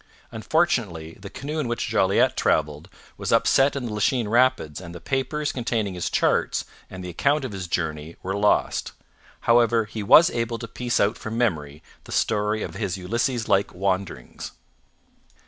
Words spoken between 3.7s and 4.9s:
in the Lachine rapids